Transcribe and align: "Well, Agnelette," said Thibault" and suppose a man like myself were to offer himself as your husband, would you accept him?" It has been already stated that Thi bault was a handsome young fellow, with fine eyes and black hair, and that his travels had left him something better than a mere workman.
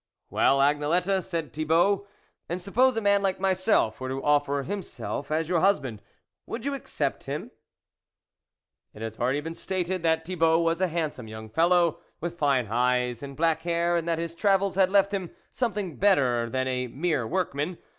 "Well, 0.31 0.57
Agnelette," 0.61 1.21
said 1.21 1.53
Thibault" 1.53 2.07
and 2.49 2.59
suppose 2.59 2.97
a 2.97 3.01
man 3.01 3.21
like 3.21 3.39
myself 3.39 4.01
were 4.01 4.09
to 4.09 4.23
offer 4.23 4.63
himself 4.63 5.29
as 5.29 5.47
your 5.47 5.59
husband, 5.59 6.01
would 6.47 6.65
you 6.65 6.73
accept 6.73 7.25
him?" 7.25 7.51
It 8.95 9.03
has 9.03 9.17
been 9.17 9.21
already 9.21 9.53
stated 9.53 10.01
that 10.01 10.25
Thi 10.25 10.33
bault 10.35 10.63
was 10.63 10.81
a 10.81 10.87
handsome 10.87 11.27
young 11.27 11.49
fellow, 11.51 11.99
with 12.19 12.39
fine 12.39 12.65
eyes 12.65 13.21
and 13.21 13.37
black 13.37 13.61
hair, 13.61 13.95
and 13.95 14.07
that 14.07 14.17
his 14.17 14.33
travels 14.33 14.73
had 14.73 14.89
left 14.89 15.13
him 15.13 15.35
something 15.51 15.97
better 15.97 16.49
than 16.49 16.67
a 16.67 16.87
mere 16.87 17.27
workman. 17.27 17.77